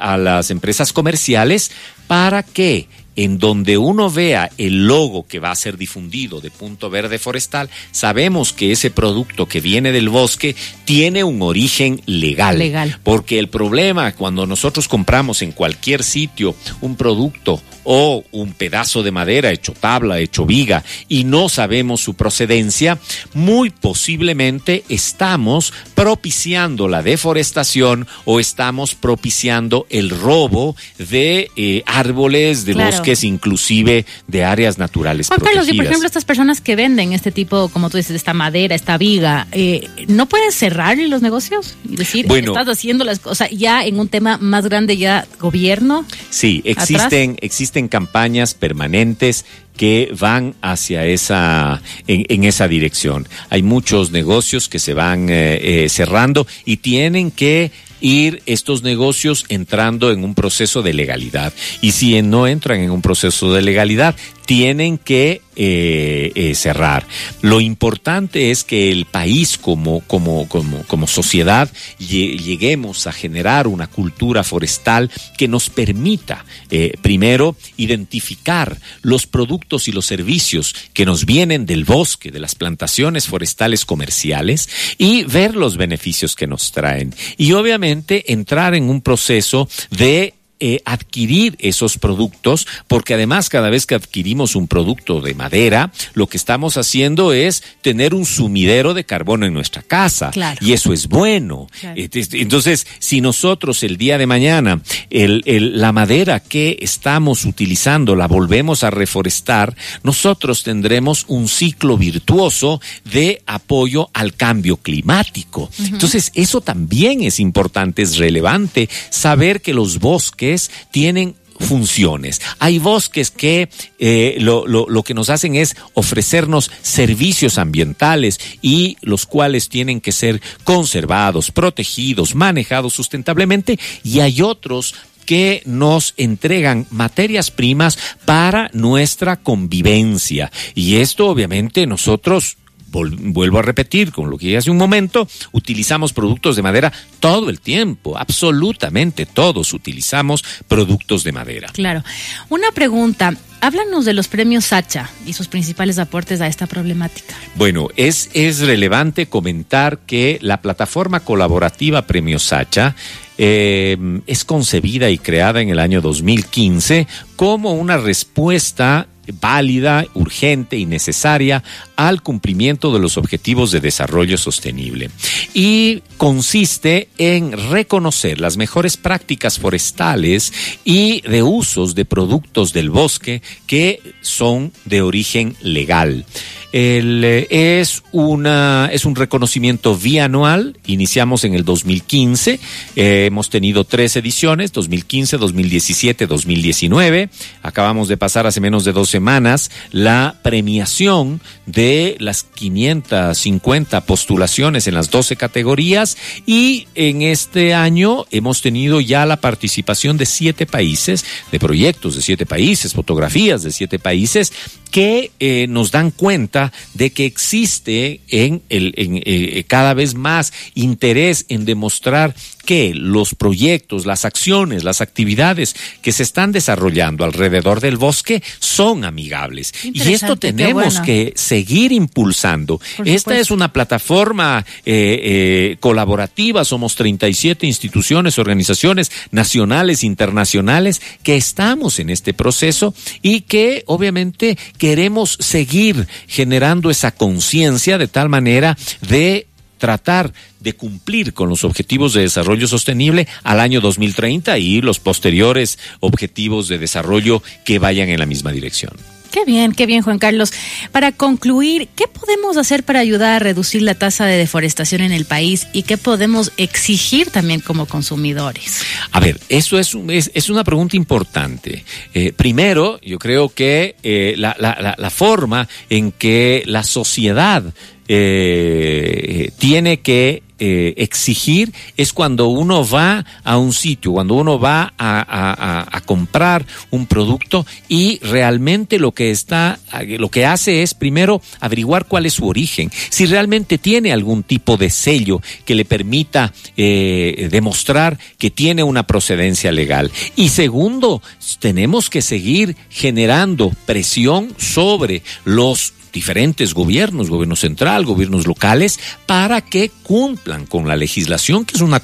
a 0.01 0.17
las 0.17 0.51
empresas 0.51 0.93
comerciales 0.93 1.73
para 2.09 2.43
que 2.43 2.89
en 3.19 3.39
donde 3.39 3.77
uno 3.79 4.11
vea 4.11 4.49
el 4.59 4.87
logo 4.87 5.27
que 5.27 5.41
va 5.41 5.51
a 5.51 5.57
ser 5.57 5.77
difundido 5.77 6.41
de 6.41 6.53
Punto 6.53 6.89
Verde 6.89 7.19
Forestal, 7.19 7.69
sabemos 7.91 8.53
que 8.53 8.71
ese 8.71 8.93
producto 8.93 9.47
que 9.47 9.61
viene 9.61 9.91
del 9.91 10.09
bosque 10.09 10.55
tiene 10.85 11.25
un 11.25 11.43
origen 11.43 12.01
legal. 12.07 12.57
Legal. 12.57 13.01
Porque 13.03 13.41
el 13.41 13.49
problema 13.49 14.13
cuando 14.13 14.47
nosotros 14.47 14.87
compramos 14.87 15.43
en 15.43 15.51
cualquier 15.51 16.05
sitio 16.05 16.55
un 16.81 16.95
producto 16.95 17.61
o 17.83 18.23
un 18.33 18.53
pedazo 18.53 19.03
de 19.03 19.11
madera 19.11 19.51
hecho 19.51 19.73
tabla, 19.73 20.21
hecho 20.21 20.45
viga, 20.45 20.85
y 21.09 21.25
no 21.25 21.49
sabemos 21.49 22.03
su 22.03 22.15
procedencia, 22.15 22.99
muy 23.33 23.71
posiblemente 23.71 24.85
estamos 24.91 25.73
propiciando 25.95 26.87
la 26.87 27.03
deforestación 27.03 28.07
o 28.27 28.41
estamos 28.41 28.95
propiciando 28.95 29.87
el 29.89 30.11
robo 30.11 30.77
de 30.99 31.51
eh, 31.57 31.83
árboles, 31.87 32.67
de 32.67 32.75
bosques, 32.75 33.08
inclusive 33.25 34.05
de 34.27 34.45
áreas 34.45 34.79
naturales. 34.79 35.29
Juan 35.29 35.41
Carlos, 35.41 35.69
y 35.69 35.75
por 35.75 35.85
ejemplo, 35.85 36.07
estas 36.07 36.25
personas 36.25 36.61
que 36.61 36.77
venden 36.77 37.13
este 37.13 37.33
tipo, 37.33 37.69
como 37.69 37.91
tú 37.91 37.97
dices, 37.97 38.17
esta 38.17 38.35
madera, 38.35 38.75
esta 38.75 38.99
viga, 38.99 39.47
eh, 39.53 39.89
¿no 40.09 40.27
pueden 40.27 40.53
cerrar 40.53 40.97
los 40.97 41.23
negocios? 41.23 41.77
Y 41.89 41.97
decir, 41.97 42.27
bueno, 42.27 42.53
estás 42.53 42.69
haciendo 42.69 43.05
las 43.05 43.19
cosas 43.19 43.51
ya 43.51 43.85
en 43.85 44.01
un 44.01 44.09
tema 44.09 44.39
más 44.39 44.65
grande, 44.67 44.97
ya 44.97 45.27
gobierno. 45.39 46.05
Sí, 46.31 46.63
existen, 46.65 47.37
existen 47.41 47.89
campañas 47.89 48.55
permanentes 48.55 49.45
que 49.77 50.13
van 50.19 50.55
hacia 50.61 51.07
esa, 51.07 51.81
en, 52.07 52.45
esa 52.45 52.67
dirección. 52.69 53.29
Hay 53.49 53.63
muchos 53.63 54.11
negocios 54.11 54.69
que 54.69 54.79
se 54.79 54.93
van 54.93 55.29
eh, 55.31 55.85
eh, 55.85 55.89
cerrando 55.89 56.47
y 56.65 56.79
tienen 56.79 57.31
que 57.31 57.71
ir 58.01 58.43
estos 58.47 58.83
negocios 58.83 59.45
entrando 59.49 60.11
en 60.13 60.25
un 60.25 60.35
proceso 60.35 60.83
de 60.83 60.95
legalidad. 60.95 61.53
Y 61.81 61.93
si 61.93 62.21
no 62.23 62.47
entran 62.47 62.81
en 62.81 62.91
un 62.91 63.03
proceso 63.03 63.53
de 63.53 63.63
legalidad, 63.63 64.15
tienen 64.49 64.97
que 64.97 65.43
eh, 65.57 66.33
eh, 66.35 66.55
cerrar. 66.55 67.07
Lo 67.43 67.61
importante 67.61 68.51
es 68.51 68.65
que 68.65 68.91
el 68.91 69.05
país 69.05 69.59
como, 69.59 70.01
como, 70.01 70.49
como, 70.49 70.85
como 70.85 71.07
sociedad 71.07 71.71
lleguemos 71.99 73.07
a 73.07 73.13
generar 73.13 73.67
una 73.67 73.89
cultura 73.89 74.45
forestal 74.45 75.11
que 75.37 75.49
nos 75.49 75.69
permita, 75.69 76.47
eh, 76.71 76.95
primero, 77.03 77.57
identificar 77.77 78.79
los 79.03 79.27
productos 79.27 79.87
y 79.87 79.93
los 79.93 80.07
servicios 80.07 80.75
que 80.95 81.05
nos 81.05 81.27
vienen 81.27 81.67
del 81.67 81.85
bosque, 81.85 82.31
de 82.31 82.41
las 82.41 82.55
plantaciones 82.55 83.27
forestales 83.27 83.85
comerciales 83.85 84.71
y 84.97 85.25
ver 85.25 85.57
los 85.57 85.77
beneficios 85.77 86.35
que 86.35 86.47
nos 86.47 86.73
traen. 86.73 87.15
Y 87.37 87.53
obviamente 87.53 88.33
entrar 88.33 88.75
en 88.75 88.89
un 88.89 89.03
proceso 89.03 89.69
de 89.91 90.38
eh, 90.61 90.83
adquirir 90.85 91.55
esos 91.61 91.99
productos, 91.99 92.67
porque 92.89 93.15
además 93.15 93.49
cada 93.49 93.71
vez 93.71 93.87
que 93.87 93.95
adquirimos 93.95 94.57
un 94.57 94.67
producto 94.67 95.21
de 95.21 95.35
madera, 95.35 95.93
lo 96.15 96.27
que 96.27 96.37
estamos 96.37 96.77
haciendo 96.77 97.33
es 97.33 97.63
tener 97.81 98.13
un 98.13 98.27
sumidero 98.27 98.93
de 98.93 99.05
carbono 99.05 99.47
en 99.47 99.55
nuestra 99.55 99.83
casa. 99.83 100.33
Y 100.61 100.73
eso 100.73 100.93
es 100.93 101.07
bueno. 101.07 101.69
Entonces, 101.83 102.89
si 102.99 103.21
nosotros 103.21 103.85
el 103.85 103.99
día 103.99 104.19
de 104.19 104.27
mañana 104.27 104.83
el, 105.11 105.43
la 105.81 105.93
madera 105.93 106.41
que 106.41 106.77
estamos 106.81 107.45
utilizando 107.45 108.17
la 108.17 108.27
volvemos 108.27 108.83
a 108.83 108.91
reforestar, 108.91 109.77
nosotros 110.03 110.65
tendremos 110.65 111.25
un 111.29 111.47
ciclo 111.47 111.97
virtuoso 111.97 112.81
de 113.05 113.43
apoyo 113.47 114.11
al 114.13 114.35
cambio 114.35 114.79
climático. 114.79 115.71
Entonces, 115.79 116.33
eso 116.35 116.61
también 116.61 117.23
es 117.23 117.39
importante, 117.39 118.03
es 118.03 118.17
relevante 118.17 118.89
saber 119.11 119.61
que 119.63 119.73
los 119.73 120.01
bosques 120.01 120.48
tienen 120.91 121.37
funciones. 121.59 122.41
Hay 122.59 122.79
bosques 122.79 123.31
que 123.31 123.69
eh, 123.99 124.37
lo, 124.41 124.67
lo, 124.67 125.03
que 125.03 125.15
nos 125.15 125.31
hacen 125.31 125.57
es 125.57 125.77
ofrecernos 125.95 126.71
servicios 126.83 127.59
ambientales 127.59 128.39
y 128.63 128.97
los 129.01 129.27
cuales 129.27 129.69
tienen 129.69 130.01
que 130.01 130.13
ser 130.13 130.41
conservados, 130.65 131.51
protegidos, 131.51 132.35
manejados 132.35 132.95
sustentablemente 132.95 133.79
y 134.05 134.21
hay 134.21 134.43
otros 134.43 134.95
que 135.27 135.63
nos 135.67 136.15
entregan 136.17 136.87
materias 136.91 137.51
primas 137.51 137.99
para 138.25 138.71
nuestra 138.73 139.37
convivencia. 139.37 140.51
Y 140.75 140.97
esto 140.97 141.29
obviamente 141.29 141.87
nosotros 141.87 142.57
vuelvo 142.91 143.59
a 143.59 143.63
repetir, 143.63 144.13
con 144.13 144.31
lo 144.31 144.39
que 144.39 144.57
hace 144.57 144.71
un 144.71 144.77
momento, 144.77 145.29
utilizamos 145.53 146.13
productos 146.13 146.57
de 146.57 146.63
madera 146.63 146.93
todo 147.21 147.51
el 147.51 147.61
tiempo, 147.61 148.17
absolutamente 148.17 149.27
todos 149.27 149.73
utilizamos 149.73 150.45
productos 150.67 151.25
de 151.25 151.33
madera. 151.33 151.69
Claro. 151.73 152.03
Una 152.49 152.73
pregunta, 152.73 153.35
háblanos 153.61 154.05
de 154.05 154.15
los 154.15 154.29
premios 154.29 154.67
Sacha 154.67 155.11
y 155.27 155.33
sus 155.33 155.49
principales 155.49 155.99
aportes 155.99 156.41
a 156.41 156.47
esta 156.47 156.67
problemática. 156.67 157.35
Bueno, 157.57 157.89
es, 157.97 158.31
es 158.35 158.61
relevante 158.61 159.27
comentar 159.27 159.99
que 160.01 160.39
la 160.41 160.63
plataforma 160.63 161.21
colaborativa 161.21 162.03
Premio 162.03 162.39
Sacha 162.39 162.95
eh, 163.37 163.97
es 164.27 164.45
concebida 164.45 165.11
y 165.11 165.19
creada 165.19 165.61
en 165.61 165.69
el 165.69 165.79
año 165.79 166.01
2015 166.01 167.07
como 167.37 167.73
una 167.73 167.97
respuesta 167.97 169.07
válida, 169.41 170.07
urgente 170.15 170.77
y 170.77 170.87
necesaria 170.87 171.63
al 171.97 172.23
cumplimiento 172.23 172.93
de 172.93 173.01
los 173.01 173.17
objetivos 173.17 173.71
de 173.71 173.81
desarrollo 173.81 174.39
sostenible. 174.39 175.11
Y 175.55 176.03
consiste 176.17 177.09
en 177.19 177.53
reconocer 177.71 178.41
las 178.41 178.57
mejores 178.57 178.97
prácticas 178.97 179.59
forestales 179.59 180.53
y 180.85 181.23
de 181.23 181.43
usos 181.43 181.95
de 181.95 182.05
productos 182.05 182.73
del 182.73 182.91
bosque 182.91 183.43
que 183.67 184.01
son 184.21 184.73
de 184.85 185.03
origen 185.03 185.57
legal. 185.61 186.25
El, 186.73 187.25
eh, 187.25 187.81
es, 187.81 188.03
una, 188.13 188.91
es 188.93 189.05
un 189.05 189.17
reconocimiento 189.17 189.97
bianual, 189.97 190.77
iniciamos 190.87 191.45
en 191.45 191.55
el 191.55 191.65
2015, 191.65 192.61
eh, 192.97 193.25
hemos 193.27 193.49
tenido 193.49 193.85
tres 193.85 194.17
ediciones, 194.17 194.73
2015, 194.73 195.39
2017, 195.39 196.27
2019, 196.27 197.31
acabamos 197.63 198.09
de 198.09 198.17
pasar 198.19 198.47
hace 198.47 198.61
menos 198.61 198.85
de 198.85 198.93
dos 198.93 199.09
semanas 199.09 199.71
la 199.93 200.41
premiación 200.43 201.41
de 201.67 202.17
las 202.19 202.43
550 202.43 204.03
postulaciones 204.03 204.87
en 204.87 204.95
las 204.95 205.11
12 205.11 205.37
categorías. 205.37 206.17
Y 206.47 206.87
en 206.95 207.23
este 207.23 207.75
año 207.75 208.27
hemos 208.31 208.63
tenido 208.63 209.01
ya 209.01 209.27
la 209.27 209.39
participación 209.39 210.17
de 210.17 210.27
siete 210.27 210.67
países, 210.67 211.25
de 211.51 211.59
proyectos 211.59 212.17
de 212.17 212.23
siete 212.23 212.47
países, 212.47 212.93
fotografías 212.93 213.63
de 213.63 213.73
siete 213.73 213.99
países 213.99 214.53
que 214.91 215.31
eh, 215.39 215.67
nos 215.69 215.91
dan 215.91 216.11
cuenta 216.11 216.58
de 216.95 217.11
que 217.11 217.25
existe 217.25 218.21
en, 218.29 218.63
el, 218.69 218.93
eh, 218.97 219.65
cada 219.67 219.95
vez 219.95 220.15
más 220.15 220.53
interés 220.75 221.47
en 221.49 221.65
demostrar 221.65 222.35
que 222.69 222.93
los 222.95 223.35
proyectos, 223.35 224.05
las 224.05 224.27
acciones, 224.27 224.85
las 224.85 225.01
actividades 225.01 225.75
que 226.03 226.13
se 226.13 226.23
están 226.23 226.53
desarrollando 226.53 227.25
alrededor 227.25 227.81
del 227.81 227.97
bosque 227.97 228.43
son 228.59 229.07
amigables. 229.07 229.73
Y 229.85 230.13
esto 230.13 230.37
tenemos 230.37 231.01
que 231.01 231.33
seguir 231.35 231.93
impulsando. 231.93 232.79
Esta 233.07 233.39
es 233.39 233.51
una 233.51 233.73
plataforma 233.73 234.67
eh, 234.85 235.21
eh, 235.23 235.77
colaborativa, 235.81 236.63
somos 236.63 236.95
37 236.97 237.67
instituciones, 237.67 238.39
organizaciones 238.39 239.11
nacionales, 239.31 240.05
internacionales, 240.05 241.01
que 241.23 241.37
estamos 241.39 241.99
en 242.01 242.11
este 242.11 242.35
proceso 242.35 242.93
y 243.23 243.41
que 243.41 243.83
obviamente 243.87 244.59
queremos 244.77 245.39
seguir 245.41 246.07
generando 246.27 246.91
esa 246.91 247.13
conciencia 247.13 247.97
de 247.97 248.09
tal 248.09 248.29
manera 248.29 248.77
de 249.09 249.47
tratar 249.79 250.33
de 250.61 250.75
cumplir 250.75 251.33
con 251.33 251.49
los 251.49 251.65
objetivos 251.65 252.13
de 252.13 252.23
desarrollo 252.23 252.69
sostenible 252.69 253.27
al 253.43 253.61
año 253.61 253.81
2030 253.81 254.59
y 254.59 254.81
los 254.81 255.01
posteriores 255.01 255.79
objetivos 256.01 256.69
de 256.69 256.79
desarrollo 256.79 257.43
que 257.65 257.79
vayan 257.79 258.09
en 258.09 258.19
la 258.19 258.27
misma 258.27 258.53
dirección. 258.53 258.93
Qué 259.31 259.45
bien, 259.45 259.73
qué 259.73 259.87
bien, 259.87 260.03
Juan 260.03 260.19
Carlos. 260.19 260.53
Para 260.91 261.13
concluir, 261.13 261.89
¿qué 261.95 262.07
podemos 262.09 262.57
hacer 262.57 262.83
para 262.83 263.01
ayudar 263.01 263.35
a 263.35 263.39
reducir 263.39 263.83
la 263.83 263.95
tasa 263.95 264.25
de 264.27 264.37
deforestación 264.37 265.03
en 265.03 265.13
el 265.13 265.25
país 265.27 265.69
y 265.73 265.83
qué 265.83 265.99
podemos 265.99 266.53
exigir 266.57 267.31
también 267.31 267.61
como 267.61 267.87
consumidores? 267.87 268.83
A 269.13 269.21
ver, 269.21 269.39
eso 269.49 269.79
es, 269.79 269.97
es, 270.09 270.51
una 270.51 270.65
pregunta 270.65 270.97
importante. 270.97 271.85
Eh, 272.15 272.33
primero, 272.33 272.99
yo 273.03 273.19
creo 273.19 273.51
que 273.51 273.97
eh, 274.03 274.35
la, 274.39 274.57
la, 274.59 274.95
la, 274.97 275.11
forma 275.11 275.69
en 275.91 276.13
que 276.13 276.63
la 276.67 276.83
sociedad 276.83 277.65
eh, 278.09 279.51
tiene 279.59 280.01
que 280.01 280.43
eh, 280.59 280.95
exigir 280.97 281.73
es 281.97 282.13
cuando 282.13 282.49
uno 282.49 282.87
va 282.87 283.25
a 283.45 283.59
un 283.59 283.73
sitio, 283.73 284.13
cuando 284.13 284.35
uno 284.35 284.59
va 284.59 284.93
a, 284.99 286.03
comprar 286.05 286.65
un 286.91 287.07
producto 287.07 287.67
y 287.89 288.19
realmente 288.21 288.99
lo 288.99 289.13
que 289.13 289.31
está, 289.31 289.79
lo 290.19 290.31
que 290.31 290.47
hace 290.47 290.83
es 290.83 290.95
primero 290.95 291.43
averiguar 291.61 292.07
cuál 292.07 292.27
es 292.27 292.35
su 292.35 292.47
origen, 292.47 292.91
si 293.11 293.27
realmente 293.27 293.79
tiene 293.79 294.13
algún 294.13 294.43
tipo 294.43 294.77
de 294.77 294.91
sello 294.91 295.43
que 295.65 295.75
le 295.75 295.85
permita 295.85 296.53
eh, 296.77 297.49
demostrar 297.51 298.19
que 298.39 298.51
tiene 298.51 298.83
una 298.83 299.07
procedencia 299.07 299.71
legal. 299.71 300.11
Y 300.37 300.49
segundo, 300.49 301.23
tenemos 301.59 302.11
que 302.11 302.23
seguir 302.23 302.77
generando 302.91 303.73
presión 303.87 304.55
sobre 304.59 305.23
los 305.45 305.93
diferentes 306.19 306.75
gobiernos, 306.75 307.31
gobierno 307.31 307.55
central, 307.55 308.05
gobiernos 308.05 308.45
locales, 308.45 308.99
para 309.25 309.61
que 309.61 309.89
cumplan 310.03 310.67
con 310.67 310.89
la 310.89 310.97
legislación, 310.97 311.65
que 311.65 311.77
es 311.77 311.81
una, 311.81 312.03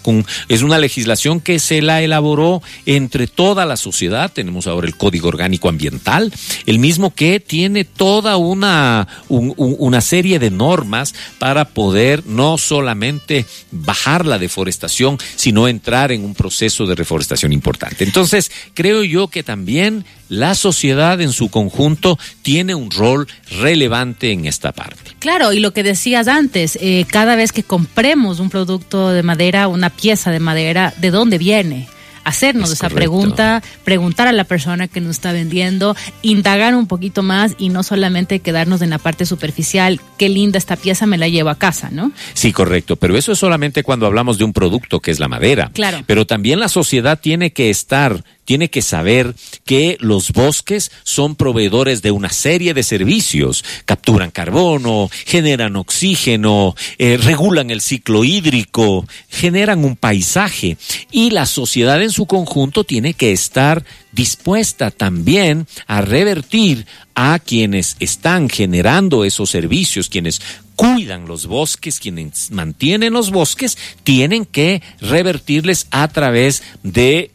es 0.48 0.62
una 0.62 0.78
legislación 0.78 1.40
que 1.40 1.58
se 1.58 1.82
la 1.82 2.00
elaboró 2.00 2.62
entre 2.86 3.26
toda 3.26 3.66
la 3.66 3.76
sociedad. 3.76 4.30
Tenemos 4.32 4.68
ahora 4.68 4.86
el 4.86 4.96
Código 4.96 5.26
Orgánico 5.26 5.68
Ambiental, 5.68 6.32
el 6.64 6.78
mismo 6.78 7.12
que 7.12 7.40
tiene 7.40 7.84
toda 7.84 8.36
una, 8.36 9.08
una 9.28 10.00
serie 10.00 10.38
de 10.38 10.52
normas 10.52 11.12
para 11.40 11.64
poder 11.64 12.24
no 12.24 12.56
solamente 12.56 13.46
bajar 13.72 14.26
la 14.26 14.38
deforestación, 14.38 15.18
sino 15.34 15.66
entrar 15.66 16.12
en 16.12 16.24
un 16.24 16.34
proceso 16.36 16.86
de 16.86 16.94
reforestación 16.94 17.52
importante. 17.52 18.04
Entonces, 18.04 18.52
creo 18.74 19.02
yo 19.02 19.26
que 19.26 19.42
también 19.42 20.04
la 20.28 20.54
sociedad 20.54 21.20
en 21.20 21.32
su 21.32 21.48
conjunto 21.48 22.18
tiene 22.42 22.74
un 22.74 22.90
rol 22.90 23.26
relevante 23.60 24.03
en 24.20 24.46
esta 24.46 24.72
parte. 24.72 25.12
Claro, 25.18 25.52
y 25.52 25.60
lo 25.60 25.72
que 25.72 25.82
decías 25.82 26.28
antes, 26.28 26.78
eh, 26.80 27.06
cada 27.08 27.36
vez 27.36 27.52
que 27.52 27.62
compremos 27.62 28.40
un 28.40 28.50
producto 28.50 29.10
de 29.10 29.22
madera, 29.22 29.68
una 29.68 29.90
pieza 29.90 30.30
de 30.30 30.40
madera, 30.40 30.92
¿de 30.98 31.10
dónde 31.10 31.38
viene? 31.38 31.88
hacernos 32.24 32.72
esa 32.72 32.88
pregunta, 32.88 33.62
preguntar 33.84 34.26
a 34.26 34.32
la 34.32 34.44
persona 34.44 34.88
que 34.88 35.00
nos 35.00 35.12
está 35.12 35.32
vendiendo, 35.32 35.94
indagar 36.22 36.74
un 36.74 36.86
poquito 36.86 37.22
más 37.22 37.54
y 37.58 37.68
no 37.68 37.82
solamente 37.82 38.40
quedarnos 38.40 38.82
en 38.82 38.90
la 38.90 38.98
parte 38.98 39.26
superficial, 39.26 40.00
qué 40.18 40.28
linda 40.28 40.58
esta 40.58 40.76
pieza, 40.76 41.06
me 41.06 41.18
la 41.18 41.28
llevo 41.28 41.50
a 41.50 41.56
casa, 41.56 41.90
¿no? 41.90 42.12
Sí, 42.32 42.52
correcto, 42.52 42.96
pero 42.96 43.16
eso 43.16 43.32
es 43.32 43.38
solamente 43.38 43.82
cuando 43.82 44.06
hablamos 44.06 44.38
de 44.38 44.44
un 44.44 44.52
producto 44.52 45.00
que 45.00 45.10
es 45.10 45.20
la 45.20 45.28
madera. 45.28 45.70
Claro. 45.72 46.02
Pero 46.06 46.26
también 46.26 46.58
la 46.58 46.68
sociedad 46.68 47.20
tiene 47.20 47.52
que 47.52 47.70
estar 47.70 48.24
tiene 48.44 48.70
que 48.70 48.82
saber 48.82 49.34
que 49.64 49.96
los 50.00 50.32
bosques 50.32 50.90
son 51.02 51.36
proveedores 51.36 52.02
de 52.02 52.10
una 52.10 52.30
serie 52.30 52.74
de 52.74 52.82
servicios. 52.82 53.64
Capturan 53.84 54.30
carbono, 54.30 55.10
generan 55.26 55.76
oxígeno, 55.76 56.74
eh, 56.98 57.16
regulan 57.16 57.70
el 57.70 57.80
ciclo 57.80 58.24
hídrico, 58.24 59.06
generan 59.28 59.84
un 59.84 59.96
paisaje. 59.96 60.76
Y 61.10 61.30
la 61.30 61.46
sociedad 61.46 62.02
en 62.02 62.10
su 62.10 62.26
conjunto 62.26 62.84
tiene 62.84 63.14
que 63.14 63.32
estar 63.32 63.84
dispuesta 64.12 64.90
también 64.90 65.66
a 65.86 66.00
revertir 66.00 66.86
a 67.14 67.38
quienes 67.38 67.96
están 68.00 68.48
generando 68.48 69.24
esos 69.24 69.50
servicios, 69.50 70.08
quienes 70.08 70.40
cuidan 70.76 71.26
los 71.26 71.46
bosques, 71.46 72.00
quienes 72.00 72.50
mantienen 72.50 73.12
los 73.12 73.30
bosques, 73.30 73.78
tienen 74.02 74.44
que 74.44 74.82
revertirles 75.00 75.86
a 75.90 76.08
través 76.08 76.62
de 76.82 77.30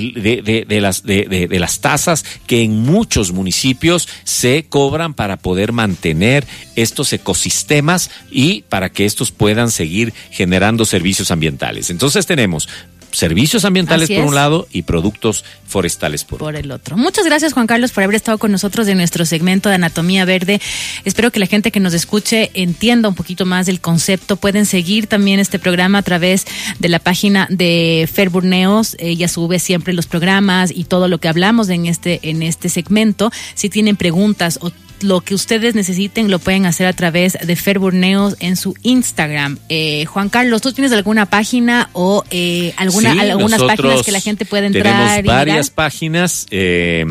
de, 0.00 0.78
las, 0.80 1.02
de, 1.02 1.58
las 1.58 1.80
tasas 1.80 2.24
que 2.46 2.62
en 2.62 2.80
muchos 2.80 3.32
municipios 3.32 4.08
se 4.24 4.66
cobran 4.68 5.14
para 5.14 5.36
poder 5.36 5.72
mantener 5.72 6.46
estos 6.76 7.12
ecosistemas 7.12 8.10
y 8.30 8.62
para 8.62 8.90
que 8.90 9.04
estos 9.04 9.30
puedan 9.30 9.70
seguir 9.70 10.12
generando 10.30 10.84
servicios 10.84 11.30
ambientales. 11.30 11.90
Entonces 11.90 12.26
tenemos 12.26 12.68
servicios 13.12 13.64
ambientales 13.64 14.10
por 14.10 14.24
un 14.24 14.34
lado 14.34 14.66
y 14.72 14.82
productos 14.82 15.44
forestales 15.66 16.24
por, 16.24 16.38
por 16.38 16.56
el 16.56 16.70
otro. 16.70 16.96
Muchas 16.96 17.24
gracias 17.24 17.52
Juan 17.52 17.66
Carlos 17.66 17.92
por 17.92 18.04
haber 18.04 18.16
estado 18.16 18.38
con 18.38 18.52
nosotros 18.52 18.88
en 18.88 18.98
nuestro 18.98 19.24
segmento 19.24 19.68
de 19.68 19.76
Anatomía 19.76 20.24
Verde. 20.24 20.60
Espero 21.04 21.30
que 21.30 21.40
la 21.40 21.46
gente 21.46 21.70
que 21.70 21.80
nos 21.80 21.94
escuche 21.94 22.50
entienda 22.54 23.08
un 23.08 23.14
poquito 23.14 23.46
más 23.46 23.66
del 23.66 23.80
concepto. 23.80 24.36
Pueden 24.36 24.66
seguir 24.66 25.06
también 25.06 25.40
este 25.40 25.58
programa 25.58 25.98
a 25.98 26.02
través 26.02 26.46
de 26.78 26.88
la 26.88 26.98
página 26.98 27.46
de 27.50 28.08
Fer 28.12 28.30
Burneos. 28.30 28.96
Ella 28.98 29.28
sube 29.28 29.58
siempre 29.58 29.92
los 29.92 30.06
programas 30.06 30.70
y 30.74 30.84
todo 30.84 31.08
lo 31.08 31.18
que 31.18 31.28
hablamos 31.28 31.68
en 31.68 31.86
este, 31.86 32.20
en 32.22 32.42
este 32.42 32.68
segmento. 32.68 33.30
Si 33.54 33.68
tienen 33.68 33.96
preguntas 33.96 34.58
o 34.62 34.70
lo 35.02 35.20
que 35.20 35.34
ustedes 35.34 35.74
necesiten 35.74 36.30
lo 36.30 36.38
pueden 36.38 36.66
hacer 36.66 36.86
a 36.86 36.92
través 36.92 37.36
de 37.44 37.56
Fer 37.56 37.78
Burneos 37.78 38.36
en 38.40 38.56
su 38.56 38.74
Instagram. 38.82 39.58
Eh, 39.68 40.04
Juan 40.06 40.28
Carlos, 40.28 40.62
¿tú 40.62 40.72
tienes 40.72 40.92
alguna 40.92 41.26
página 41.26 41.90
o 41.92 42.24
eh, 42.30 42.72
alguna, 42.76 43.12
algunas 43.12 43.62
páginas 43.62 44.02
que 44.02 44.10
la 44.12 44.20
gente 44.20 44.44
puede 44.44 44.66
entrar? 44.66 45.16
Tenemos 45.16 45.24
varias 45.24 45.70
páginas. 45.70 46.46
Eh, 46.50 47.04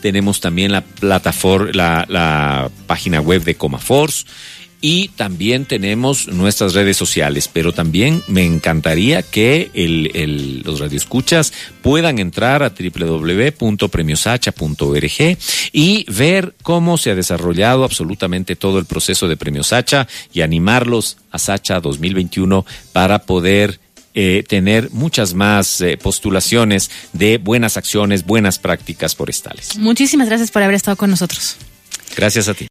Tenemos 0.00 0.40
también 0.40 0.72
la 0.72 0.80
plataforma, 0.82 2.06
la, 2.08 2.70
página 2.86 3.20
web 3.20 3.44
de 3.44 3.56
Comaforce 3.56 4.24
y 4.80 5.08
también 5.08 5.64
tenemos 5.64 6.28
nuestras 6.28 6.74
redes 6.74 6.96
sociales, 6.98 7.50
pero 7.50 7.72
también 7.72 8.22
me 8.28 8.44
encantaría 8.44 9.22
que 9.22 9.70
los 10.64 10.78
radioescuchas 10.78 11.54
puedan 11.80 12.18
entrar 12.18 12.62
a 12.62 12.68
www.premiosacha.org 12.68 15.38
y 15.72 16.04
ver 16.12 16.54
cómo 16.62 16.98
se 16.98 17.12
ha 17.12 17.14
desarrollado 17.14 17.82
absolutamente 17.82 18.56
todo 18.56 18.78
el 18.78 18.84
proceso 18.84 19.26
de 19.26 19.38
Premio 19.38 19.62
Sacha 19.62 20.06
y 20.34 20.42
animarlos 20.42 21.16
a 21.30 21.38
Sacha 21.38 21.80
2021 21.80 22.66
para 22.92 23.20
poder 23.20 23.80
eh, 24.14 24.44
tener 24.48 24.90
muchas 24.92 25.34
más 25.34 25.80
eh, 25.80 25.98
postulaciones 26.00 26.90
de 27.12 27.38
buenas 27.38 27.76
acciones, 27.76 28.24
buenas 28.24 28.58
prácticas 28.58 29.14
forestales. 29.14 29.76
Muchísimas 29.76 30.28
gracias 30.28 30.50
por 30.50 30.62
haber 30.62 30.76
estado 30.76 30.96
con 30.96 31.10
nosotros. 31.10 31.56
Gracias 32.16 32.48
a 32.48 32.54
ti. 32.54 32.68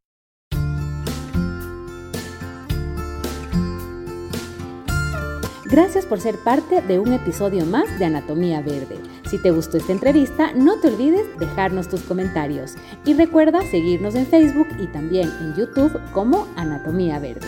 Gracias 5.74 6.06
por 6.06 6.22
ser 6.22 6.38
parte 6.38 6.84
de 6.84 7.00
un 7.00 7.14
episodio 7.14 7.66
más 7.66 7.98
de 7.98 8.06
Anatomía 8.06 8.62
Verde. 8.62 8.96
Si 9.28 9.40
te 9.40 9.50
gustó 9.50 9.78
esta 9.78 9.92
entrevista, 9.92 10.54
no 10.54 10.80
te 10.80 10.90
olvides 10.90 11.26
dejarnos 11.40 11.90
tus 11.90 12.02
comentarios 12.02 12.74
y 13.06 13.16
recuerda 13.16 13.60
seguirnos 13.72 14.14
en 14.14 14.28
Facebook 14.28 14.68
y 14.80 14.86
también 14.86 15.32
en 15.42 15.56
YouTube 15.56 16.00
como 16.12 16.48
Anatomía 16.56 17.18
Verde. 17.18 17.48